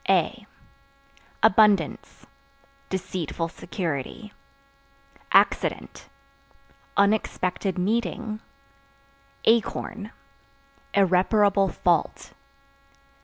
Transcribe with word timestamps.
A 0.09 0.47
Abundance 1.43 2.25
Deceitful 2.89 3.49
security. 3.49 4.33
Accident 5.31 6.09
Unexpected 6.97 7.77
meeting. 7.77 8.39
Acorn 9.45 10.11
Irreparable 10.95 11.67
fault. 11.69 12.33